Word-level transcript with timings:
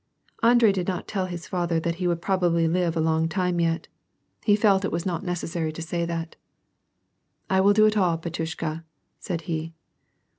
Andrei 0.41 0.71
did 0.71 0.87
not 0.87 1.07
tell 1.07 1.27
his 1.27 1.45
father 1.47 1.79
that 1.79 1.93
he 2.01 2.07
would 2.07 2.23
probably 2.23 2.67
live 2.67 2.97
a 2.97 2.99
long 2.99 3.29
time 3.29 3.59
yet. 3.59 3.87
He 4.43 4.55
felt 4.55 4.81
that 4.81 4.87
it 4.87 4.91
was 4.91 5.05
not 5.05 5.21
necessary 5.23 5.71
to 5.73 5.81
say 5.83 6.05
that. 6.05 6.35
"I 7.51 7.61
will 7.61 7.73
do 7.73 7.85
it 7.85 7.95
all, 7.97 8.17
batyushka," 8.17 8.83
said 9.19 9.41
he. 9.41 9.73